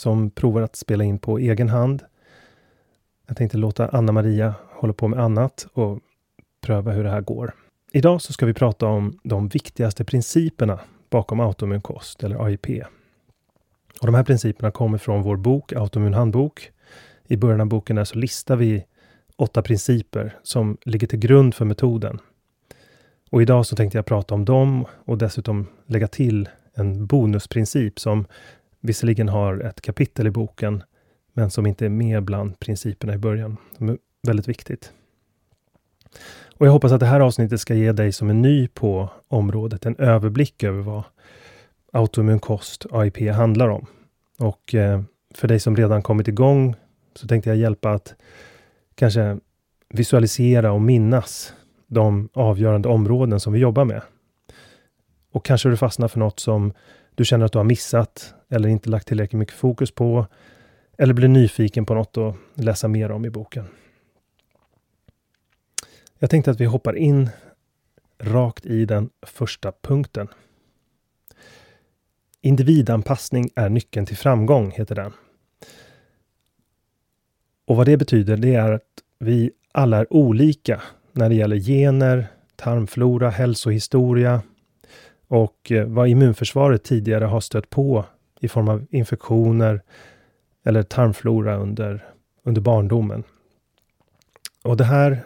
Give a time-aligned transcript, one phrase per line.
[0.00, 2.02] som provar att spela in på egen hand.
[3.26, 5.98] Jag tänkte låta Anna-Maria hålla på med annat och
[6.60, 7.54] pröva hur det här går.
[7.92, 10.80] Idag så ska vi prata om de viktigaste principerna
[11.10, 12.66] bakom autoimmun kost, eller AIP.
[14.00, 16.70] Och de här principerna kommer från vår bok Autoimmun handbok.
[17.24, 18.84] I början av boken där så listar vi
[19.36, 22.18] åtta principer som ligger till grund för metoden.
[23.30, 28.26] Och idag så tänkte jag prata om dem och dessutom lägga till en bonusprincip som
[28.80, 30.82] visserligen har ett kapitel i boken,
[31.32, 33.56] men som inte är med bland principerna i början.
[33.76, 34.92] Som är väldigt viktigt.
[36.56, 39.86] Och jag hoppas att det här avsnittet ska ge dig som är ny på området
[39.86, 41.02] en överblick över vad
[41.92, 43.86] autoimmun kost, AIP, handlar om.
[44.38, 45.02] Och eh,
[45.34, 46.74] för dig som redan kommit igång
[47.14, 48.14] så tänkte jag hjälpa att
[48.94, 49.38] kanske
[49.88, 51.54] visualisera och minnas
[51.86, 54.02] de avgörande områden som vi jobbar med.
[55.32, 56.72] Och kanske du fastnar för något som
[57.14, 60.26] du känner att du har missat eller inte lagt tillräckligt mycket fokus på.
[60.98, 63.66] Eller blir nyfiken på något att läsa mer om i boken.
[66.18, 67.30] Jag tänkte att vi hoppar in
[68.18, 70.28] rakt i den första punkten.
[72.40, 75.12] Individanpassning är nyckeln till framgång, heter den.
[77.64, 80.82] Och vad det betyder, det är att vi alla är olika
[81.12, 84.42] när det gäller gener, tarmflora, hälsohistoria
[85.30, 88.04] och eh, vad immunförsvaret tidigare har stött på
[88.40, 89.82] i form av infektioner
[90.64, 92.04] eller tarmflora under,
[92.44, 93.22] under barndomen.
[94.64, 95.20] Och det här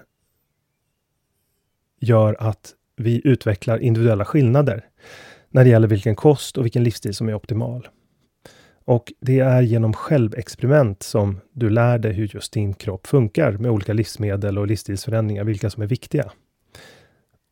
[2.01, 4.85] gör att vi utvecklar individuella skillnader
[5.51, 7.89] när det gäller vilken kost och vilken livsstil som är optimal.
[8.85, 13.71] Och det är genom självexperiment som du lär dig hur just din kropp funkar med
[13.71, 16.31] olika livsmedel och livsstilsförändringar, vilka som är viktiga.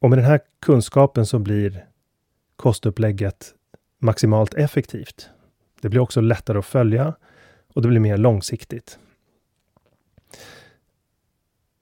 [0.01, 1.85] Och med den här kunskapen så blir
[2.63, 3.55] kostupplägget
[3.99, 5.31] maximalt effektivt.
[5.81, 7.15] Det blir också lättare att följa
[7.75, 8.99] och det blir mer långsiktigt.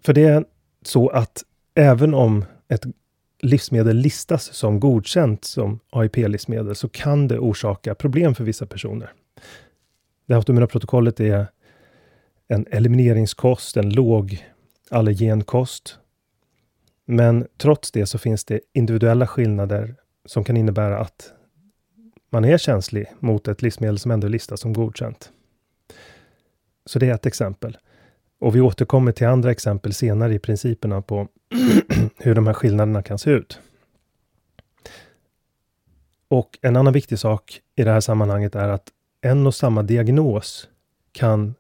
[0.03, 0.45] För det är
[0.83, 1.45] så att
[1.75, 2.85] även om ett
[3.43, 9.13] livsmedel listas som godkänt som AIP-livsmedel så kan det orsaka problem för vissa personer.
[10.27, 11.47] Det automina protokollet är
[12.49, 14.47] en elimineringskost, en låg
[14.91, 15.99] allergenkost.
[17.05, 19.95] Men trots det så finns det individuella skillnader
[20.31, 21.33] som kan innebära att
[22.31, 25.33] man är känslig mot ett livsmedel som ändå listas som godkänt.
[26.87, 27.79] Så det är ett exempel.
[28.39, 31.29] Och vi återkommer till andra exempel senare i principerna på
[32.17, 33.61] hur de här skillnaderna kan se ut.
[36.29, 38.89] Och en annan viktig sak i det här sammanhanget är att
[39.21, 40.69] en och samma diagnos
[41.13, 41.55] kan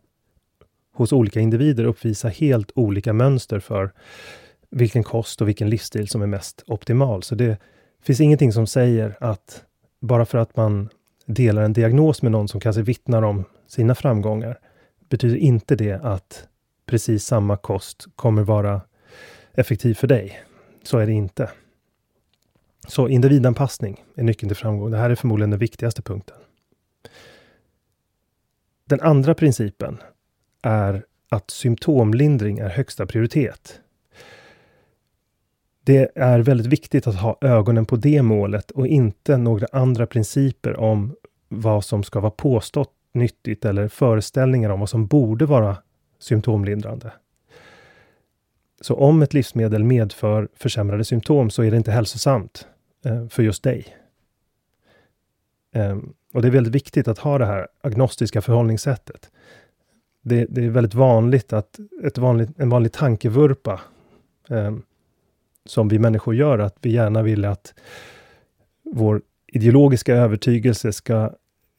[0.92, 3.92] hos olika individer uppvisa helt olika mönster för
[4.70, 7.22] vilken kost och vilken livsstil som är mest optimal.
[7.22, 7.58] Så det
[8.02, 9.64] finns ingenting som säger att
[10.00, 10.88] bara för att man
[11.26, 14.58] delar en diagnos med någon som kanske vittnar om sina framgångar,
[15.08, 16.48] betyder inte det att
[16.86, 18.80] precis samma kost kommer vara
[19.52, 20.42] effektiv för dig.
[20.82, 21.50] Så är det inte.
[22.88, 24.90] Så individanpassning är nyckeln till framgång.
[24.90, 26.36] Det här är förmodligen den viktigaste punkten.
[28.84, 29.98] Den andra principen
[30.62, 33.80] är att symptomlindring är högsta prioritet.
[35.84, 40.80] Det är väldigt viktigt att ha ögonen på det målet och inte några andra principer
[40.80, 41.16] om
[41.48, 45.76] vad som ska vara påstått nyttigt eller föreställningar om vad som borde vara
[46.18, 47.12] symptomlindrande.
[48.80, 52.66] Så om ett livsmedel medför försämrade symptom så är det inte hälsosamt
[53.04, 53.96] eh, för just dig.
[55.72, 59.30] Ehm, och det är väldigt viktigt att ha det här agnostiska förhållningssättet.
[60.22, 63.80] Det, det är väldigt vanligt att ett vanligt, en vanlig tankevurpa
[64.48, 64.76] eh,
[65.66, 67.74] som vi människor gör, att vi gärna vill att
[68.82, 71.30] vår ideologiska övertygelse ska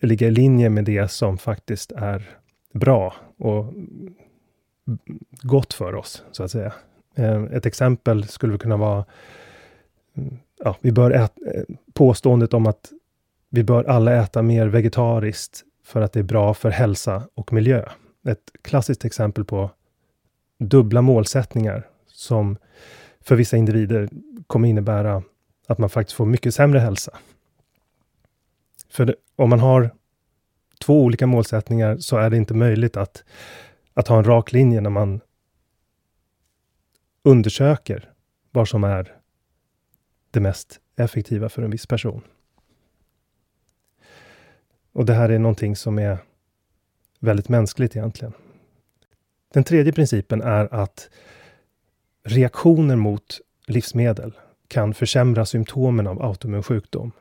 [0.02, 2.30] ligga i linje med det som faktiskt är
[2.74, 3.74] bra och
[5.42, 6.74] gott för oss, så att säga.
[7.16, 9.06] Eh, ett exempel skulle kunna vara
[10.18, 11.64] mm, ja, vi bör äta, eh,
[11.94, 12.92] påståendet om att
[13.50, 17.86] vi bör alla äta mer vegetariskt för att det är bra för hälsa och miljö.
[18.28, 19.72] Ett klassiskt exempel på
[20.60, 22.58] dubbla målsättningar som
[23.22, 24.10] för vissa individer
[24.48, 25.24] kommer innebära
[25.68, 27.18] att man faktiskt får mycket sämre hälsa.
[28.90, 29.92] För det, om man har
[30.80, 33.24] två olika målsättningar så är det inte möjligt att,
[33.94, 35.22] att ha en rak linje när man
[37.24, 38.14] undersöker
[38.52, 39.16] vad som är
[40.32, 42.22] det mest effektiva för en viss person.
[44.94, 46.18] Och det här är någonting som är
[47.20, 48.34] väldigt mänskligt egentligen.
[49.54, 51.10] Den tredje principen är att
[52.24, 54.34] reaktioner mot livsmedel
[54.68, 57.12] kan försämra symptomen av autoimmun sjukdom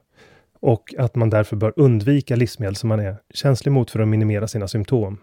[0.61, 4.49] och att man därför bör undvika livsmedel som man är känslig mot för att minimera
[4.49, 5.19] sina symptom.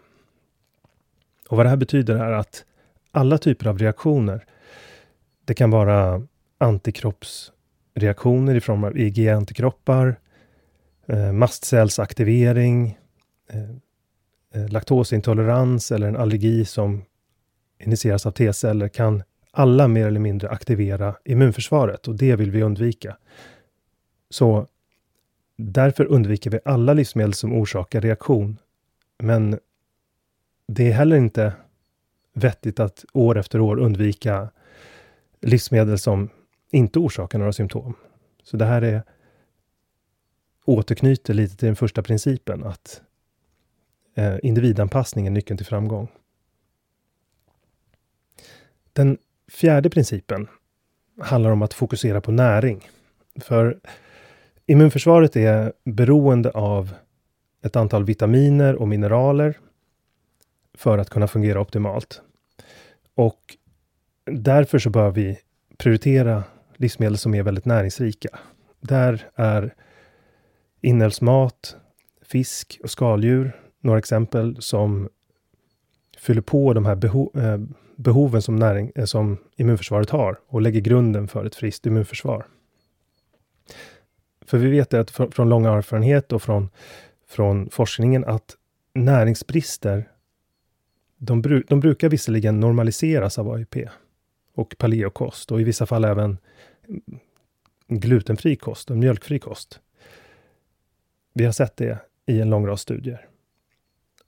[1.50, 2.66] Och vad det här betyder är att
[3.12, 4.46] alla typer av reaktioner,
[5.46, 10.16] det kan vara antikroppsreaktioner i form av IgE-antikroppar,
[11.08, 12.98] eh, mastcellsaktivering,
[13.50, 13.70] eh,
[14.54, 17.04] eh, laktosintolerans eller en allergi som
[17.80, 19.24] initieras av T-celler kan
[19.60, 23.18] alla mer eller mindre aktivera immunförsvaret och det vill vi undvika.
[24.30, 24.68] Så
[25.56, 28.58] därför undviker vi alla livsmedel som orsakar reaktion.
[29.18, 29.60] Men
[30.68, 31.54] det är heller inte
[32.34, 34.50] vettigt att år efter år undvika
[35.42, 36.30] livsmedel som
[36.70, 37.94] inte orsakar några symptom.
[38.44, 39.04] Så det här är
[40.66, 43.02] återknyter lite till den första principen att
[44.16, 46.08] eh, individanpassning är nyckeln till framgång.
[48.94, 49.18] Den
[49.52, 50.48] fjärde principen
[51.22, 52.90] handlar om att fokusera på näring.
[53.42, 53.80] För
[54.66, 56.94] immunförsvaret är beroende av
[57.64, 59.58] ett antal vitaminer och mineraler
[60.74, 62.22] för att kunna fungera optimalt.
[63.16, 63.58] Och
[64.26, 65.40] därför så bör vi
[65.78, 66.44] prioritera
[66.76, 68.30] livsmedel som är väldigt näringsrika.
[68.80, 69.74] Där är
[70.82, 71.78] inälvsmat,
[72.22, 75.10] fisk och skaldjur några exempel som
[76.18, 77.60] fyller på de här beho eh,
[77.98, 82.48] behoven som, näring, eh, som immunförsvaret har och lägger grunden för ett friskt immunförsvar.
[84.46, 86.70] För vi vet att från lång erfarenhet och från,
[87.28, 88.56] från forskningen att
[88.94, 90.10] näringsbrister
[91.18, 93.76] de, bru de brukar visserligen normaliseras av AIP
[94.54, 96.38] och paleokost och i vissa fall även
[97.88, 99.80] glutenfri kost och mjölkfri kost.
[101.34, 103.28] Vi har sett det i en lång rad studier.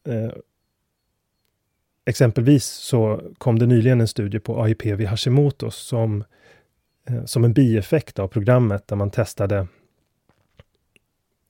[0.08, 0.32] Eh,
[2.10, 6.24] Exempelvis så kom det nyligen en studie på AIP vid Hashimoto som,
[7.10, 9.68] eh, som en bieffekt av programmet där man testade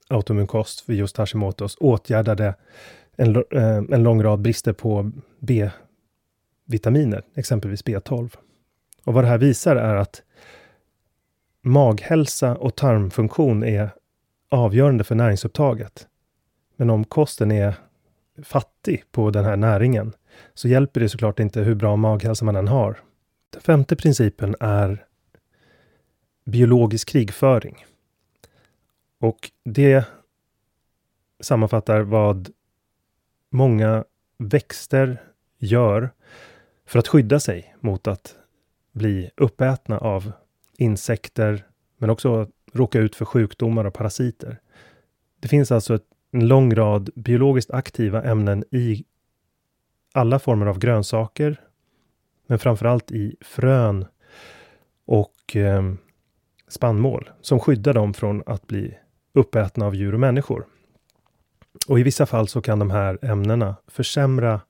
[0.10, 2.56] autoimmunkost vid just Hashimotos åtgärdade
[3.16, 8.36] en, eh, en lång rad brister på B-vitaminer, exempelvis B12.
[9.04, 10.22] Och vad det här visar är att
[11.62, 13.90] maghälsa och tarmfunktion är
[14.50, 16.08] avgörande för näringsupptaget.
[16.76, 17.76] Men om kosten är
[18.44, 20.14] fattig på den här näringen
[20.54, 23.00] så hjälper det såklart inte hur bra maghälsa man än har.
[23.50, 25.06] Den femte principen är
[26.46, 27.86] biologisk krigföring.
[29.20, 30.06] Och det
[31.40, 32.50] sammanfattar vad
[33.50, 34.04] många
[34.38, 35.22] växter
[35.58, 36.10] gör
[36.86, 38.36] för att skydda sig mot att
[38.92, 40.32] bli uppätna av
[40.78, 41.66] insekter,
[41.98, 44.60] men också råka ut för sjukdomar och parasiter.
[45.40, 49.06] Det finns alltså ett, en lång rad biologiskt aktiva ämnen i
[50.14, 51.62] alla former av grönsaker,
[52.48, 54.06] men framförallt i frön
[55.06, 55.94] och eh,
[56.68, 58.98] spannmål som skyddar dem från att bli
[59.34, 60.66] uppätna av djur och människor.
[61.88, 64.62] Och i vissa fall så kan de här ämnena försämra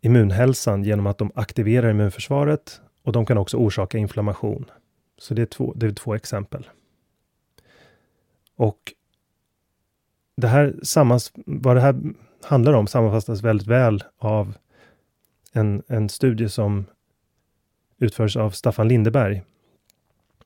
[0.00, 4.70] immunhälsan genom att de aktiverar immunförsvaret och de kan också orsaka inflammation.
[5.18, 6.68] Så det är två, det är två exempel.
[8.56, 8.94] Och
[10.36, 11.94] det här sammans, vad det här
[12.42, 14.54] handlar om sammanfattas väldigt väl av
[15.52, 16.86] en, en studie som
[17.98, 19.42] utförs av Staffan Lindeberg.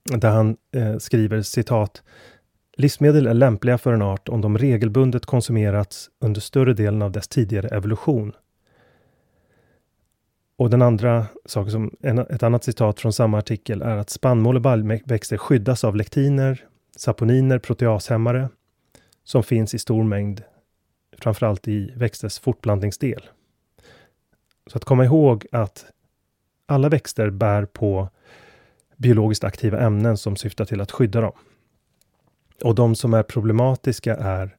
[0.04, 2.02] Där han eh, skriver citat
[2.76, 7.28] Livsmedel är lämpliga för en art om de regelbundet konsumerats under större delen av dess
[7.28, 8.32] tidigare evolution.
[10.56, 14.56] Och den andra saken, som, en, ett annat citat från samma artikel är att spannmål
[14.56, 16.64] och baljväxter skyddas av lektiner,
[16.96, 18.48] saponiner, proteashämmare
[19.24, 20.42] som finns i stor mängd,
[21.18, 23.28] framförallt i växters fortplantningsdel.
[24.66, 25.86] Så att komma ihåg att
[26.66, 28.08] alla växter bär på
[28.96, 31.32] biologiskt aktiva ämnen som syftar till att skydda dem.
[32.64, 34.56] Och de som är problematiska är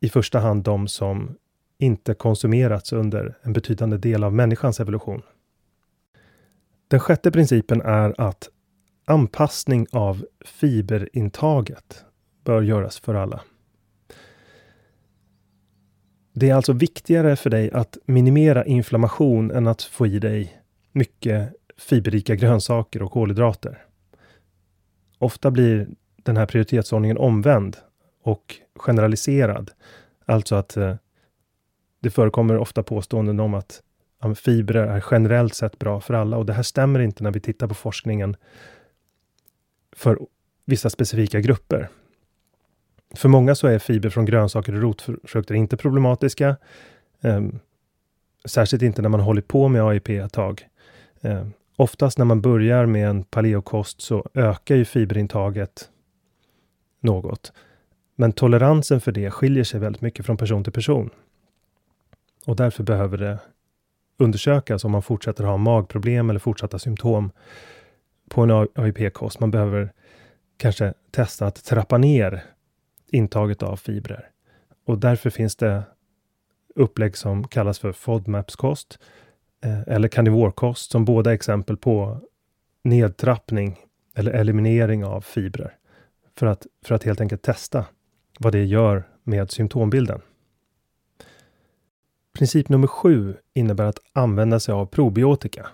[0.00, 1.36] i första hand de som
[1.78, 5.22] inte konsumerats under en betydande del av människans evolution.
[6.88, 8.48] Den sjätte principen är att
[9.04, 12.04] anpassning av fiberintaget
[12.44, 13.40] bör göras för alla.
[16.36, 20.62] Det är alltså viktigare för dig att minimera inflammation än att få i dig
[20.92, 23.84] mycket fiberrika grönsaker och kolhydrater.
[25.18, 27.76] Ofta blir den här prioritetsordningen omvänd
[28.22, 29.70] och generaliserad.
[30.24, 30.94] Alltså att eh,
[32.00, 33.82] det förekommer ofta påståenden om att
[34.36, 37.66] fibrer är generellt sett bra för alla och det här stämmer inte när vi tittar
[37.66, 38.36] på forskningen
[39.96, 40.18] för
[40.64, 41.88] vissa specifika grupper.
[43.16, 46.56] För många så är fiber från grönsaker och rotfrukter inte problematiska.
[47.20, 47.42] Eh,
[48.44, 50.68] särskilt inte när man hållit på med AIP ett tag.
[51.20, 55.90] Eh, oftast när man börjar med en paleokost så ökar ju fiberintaget
[57.00, 57.52] något.
[58.16, 61.10] Men toleransen för det skiljer sig väldigt mycket från person till person.
[62.46, 63.38] Och därför behöver det
[64.18, 67.30] undersökas om man fortsätter ha magproblem eller fortsatta symptom
[68.28, 69.40] på en AIP-kost.
[69.40, 69.92] Man behöver
[70.56, 72.44] kanske testa att trappa ner
[73.14, 74.30] intaget av fibrer.
[74.86, 75.82] Och därför finns det
[76.74, 78.98] upplägg som kallas för FODMAPs-kost
[79.64, 82.20] eh, eller karnivorkost som båda är exempel på
[82.84, 83.78] nedtrappning
[84.14, 85.76] eller eliminering av fibrer
[86.36, 87.84] för att, för att helt enkelt testa
[88.38, 90.20] vad det gör med symptombilden.
[92.34, 95.68] Princip nummer sju innebär att använda sig av probiotika.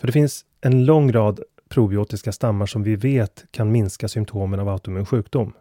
[0.00, 4.68] För det finns en lång rad probiotiska stammar som vi vet kan minska symptomen av
[4.68, 5.52] autoimmun sjukdom.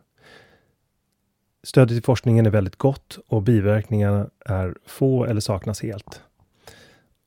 [1.64, 6.22] Stödet i forskningen är väldigt gott och biverkningarna är få eller saknas helt.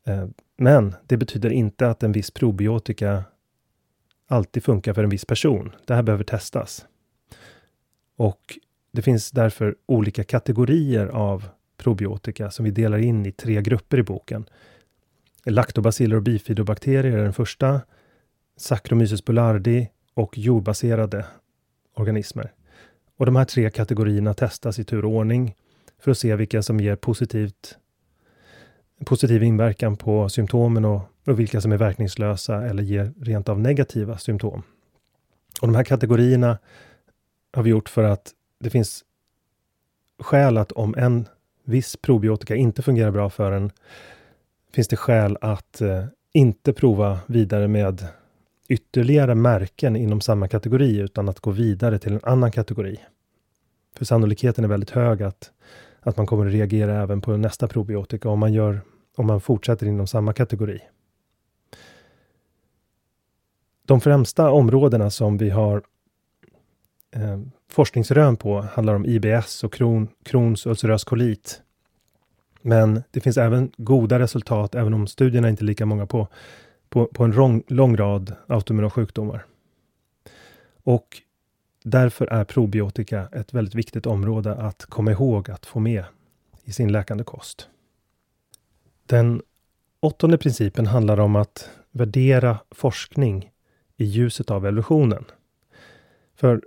[0.07, 3.25] Eh, men det betyder inte att en viss probiotika
[4.29, 5.73] alltid funkar för en viss person.
[5.87, 6.87] Det här behöver testas.
[8.17, 8.59] Och
[8.93, 14.03] det finns därför olika kategorier av probiotika som vi delar in i tre grupper i
[14.03, 14.45] boken.
[15.45, 17.81] Lactobaciller och bifidobakterier är den första.
[18.57, 21.27] Saccharomyces boulardii och jordbaserade
[21.95, 22.53] organismer.
[23.21, 25.55] Och de här tre kategorierna testas i tur och ordning
[25.99, 27.79] för att se vilka som ger positivt,
[29.05, 34.19] positiv inverkan på symptomen och, och vilka som är verkningslösa eller ger rent av negativa
[34.19, 34.63] symptom.
[35.61, 36.59] Och de här kategorierna
[37.53, 39.05] har vi gjort för att det finns
[40.19, 41.29] skäl att om en
[41.65, 43.71] viss probiotika inte fungerar bra för en,
[44.75, 48.07] finns det skäl att eh, inte prova vidare med
[48.71, 53.01] ytterligare märken inom samma kategori, utan att gå vidare till en annan kategori.
[53.97, 55.51] För sannolikheten är väldigt hög att,
[56.01, 58.81] att man kommer att reagera även på nästa probiotika om man, gör,
[59.17, 60.81] om man fortsätter inom samma kategori.
[63.87, 65.83] De främsta områdena som vi har
[67.11, 71.63] eh, forskningsrön på handlar om IBS och kron, Crohns ulcerös kolit.
[72.63, 76.29] Men det finns även goda resultat, även om studierna inte är lika många på,
[76.91, 79.47] på, på en lång, lång rad autoimmuna sjukdomar.
[80.83, 81.23] Och
[81.85, 86.05] därför är probiotika ett väldigt viktigt område att komma ihåg att få med
[86.65, 87.69] i sin läkande kost.
[89.07, 89.43] Den
[90.01, 93.51] åttonde principen handlar om att värdera forskning
[93.97, 95.25] i ljuset av evolutionen.
[96.35, 96.63] För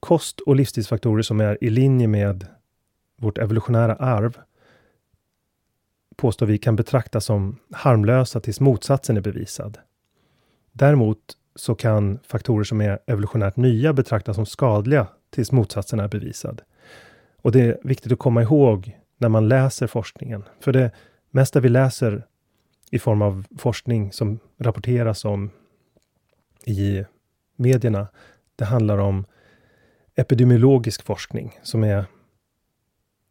[0.00, 2.46] kost och livsstilsfaktorer som är i linje med
[3.16, 4.38] vårt evolutionära arv
[6.18, 9.78] påstår vi kan betraktas som harmlösa tills motsatsen är bevisad.
[10.72, 11.18] Däremot
[11.54, 16.62] så kan faktorer som är evolutionärt nya betraktas som skadliga tills motsatsen är bevisad.
[17.42, 20.44] Och det är viktigt att komma ihåg när man läser forskningen.
[20.60, 20.90] För det
[21.30, 22.26] mesta vi läser
[22.90, 25.50] i form av forskning som rapporteras om
[26.64, 27.04] i
[27.56, 28.08] medierna,
[28.56, 29.26] det handlar om
[30.14, 32.04] epidemiologisk forskning som är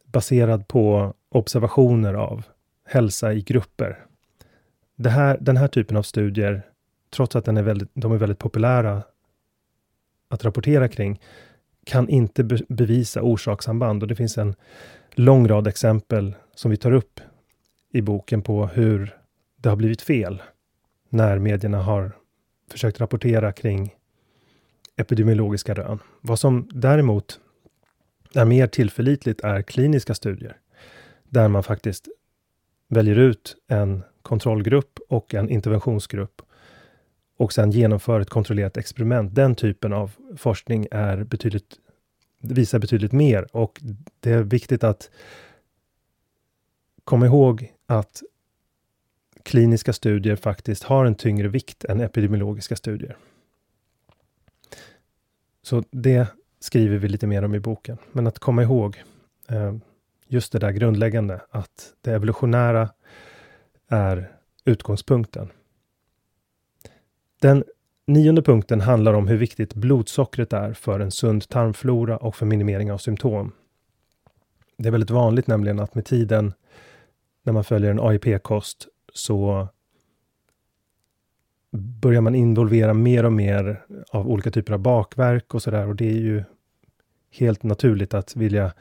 [0.06, 2.43] baserad på observationer av
[2.88, 4.06] hälsa i grupper.
[4.95, 6.62] Det här, den här typen av studier,
[7.10, 9.04] trots att den är väldigt, de är väldigt populära
[10.30, 11.21] att rapportera kring,
[11.86, 14.56] kan inte be bevisa orsakssamband och det finns en
[15.12, 17.19] lång rad exempel som vi tar upp
[17.91, 19.17] i boken på hur
[19.56, 20.41] det har blivit fel
[21.10, 22.12] när medierna har
[22.71, 23.95] försökt rapportera kring
[24.95, 26.00] epidemiologiska rön.
[26.21, 27.39] Vad som däremot
[28.34, 30.58] är mer tillförlitligt är kliniska studier
[31.23, 32.08] där man faktiskt
[32.88, 36.41] väljer ut en kontrollgrupp och en interventionsgrupp
[37.38, 39.36] och sen genomför ett kontrollerat experiment.
[39.36, 41.76] Den typen av forskning är betydligt,
[42.41, 43.82] visar betydligt mer och
[44.19, 45.10] det är viktigt att
[47.04, 48.23] komma ihåg att
[49.43, 53.17] kliniska studier faktiskt har en tyngre vikt än epidemiologiska studier.
[55.62, 56.28] Så det
[56.60, 57.97] skriver vi lite mer om i boken.
[58.12, 59.04] Men att komma ihåg
[59.50, 59.76] eh,
[60.28, 62.90] just det där grundläggande, att det evolutionära
[63.88, 64.32] är
[64.66, 65.50] utgångspunkten.
[67.42, 67.63] Den
[68.08, 72.92] nionde punkten handlar om hur viktigt blodsockret är för en sund tarmflora och för minimering
[72.92, 73.52] av symptom.
[74.78, 76.54] Det är väldigt vanligt nämligen att med tiden
[77.44, 79.68] när man följer en AIP-kost så
[81.72, 86.10] börjar man involvera mer och mer av olika typer av bakverk och sådär och det
[86.10, 86.44] är ju
[87.32, 88.74] helt naturligt att vilja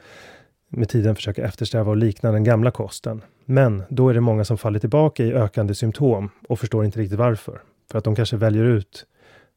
[0.69, 3.21] med tiden försöka eftersträva och likna den gamla kosten.
[3.45, 7.19] Men då är det många som faller tillbaka i ökande symptom och förstår inte riktigt
[7.19, 7.61] varför.
[7.91, 9.05] För att de kanske väljer ut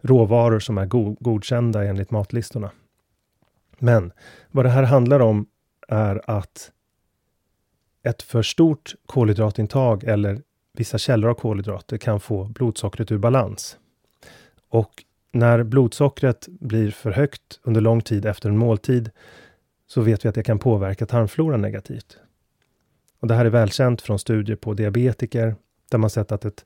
[0.02, 2.70] råvaror som är go godkända enligt matlistorna.
[3.78, 4.12] Men
[4.50, 5.46] vad det här handlar om
[5.88, 6.70] är att
[8.02, 10.42] ett för stort kolhydratintag eller
[10.72, 13.76] vissa källor av kolhydrater kan få blodsockret ur balans.
[14.68, 19.10] Och när blodsockret blir för högt under lång tid efter en måltid
[19.90, 22.18] så vet vi att det kan påverka tarmfloran negativt.
[23.20, 25.54] Och Det här är välkänt från studier på diabetiker
[25.90, 26.64] där man sett att ett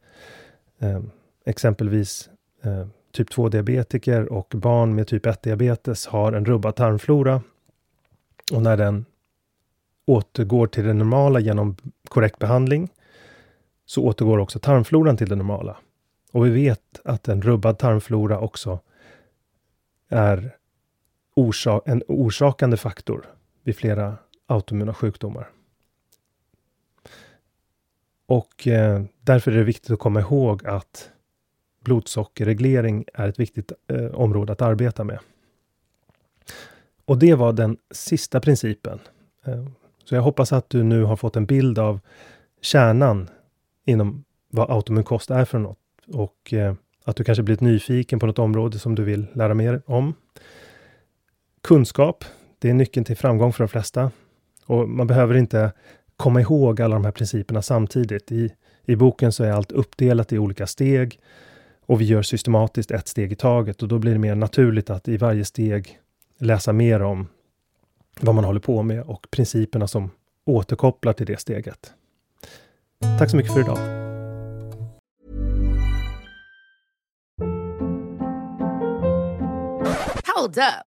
[0.79, 1.01] eh,
[1.45, 2.31] exempelvis
[2.63, 7.43] eh, typ 2-diabetiker och barn med typ 1-diabetes har en rubbad tarmflora.
[8.53, 9.05] Och när den
[10.07, 11.77] återgår till det normala genom
[12.09, 12.89] korrekt behandling
[13.87, 15.77] så återgår också tarmfloran till det normala.
[16.33, 18.81] Och vi vet att en rubbad tarmflora också
[20.09, 20.57] är
[21.35, 23.27] orsa en orsakande faktor
[23.63, 24.17] vid flera
[24.47, 25.51] autoimmuna sjukdomar.
[28.27, 31.11] Och eh, därför är det viktigt att komma ihåg att
[31.85, 35.19] blodsockerreglering är ett viktigt eh, område att arbeta med.
[37.05, 39.01] Och det var den sista principen.
[39.45, 39.65] Eh,
[40.05, 42.01] så jag hoppas att du nu har fått en bild av
[42.61, 43.31] kärnan
[43.85, 48.27] inom vad autoimmun kost är för något och eh, Att du kanske blivit nyfiken på
[48.27, 50.15] något område som du vill lära mer om.
[51.65, 52.25] Kunskap,
[52.59, 54.11] det är nyckeln till framgång för de flesta.
[54.67, 55.73] Och man behöver inte
[56.17, 58.33] komma ihåg alla de här principerna samtidigt.
[58.33, 61.21] I, I boken så är allt uppdelat i olika steg
[61.87, 65.09] och vi gör systematiskt ett steg i taget och då blir det mer naturligt att
[65.09, 65.99] i varje steg
[66.39, 67.29] läsa mer om
[68.21, 70.11] vad man håller på med och principerna som
[70.45, 71.93] återkopplar till det steget.
[73.19, 73.79] Tack så mycket för idag.
[80.37, 80.94] Hold up.